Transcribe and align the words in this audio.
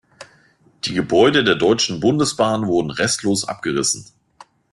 Die 0.85 0.95
Gebäude 0.95 1.43
der 1.43 1.53
Deutschen 1.53 1.99
Bundesbahn 1.99 2.65
wurden 2.65 2.89
restlos 2.89 3.47
abgerissen. 3.47 4.03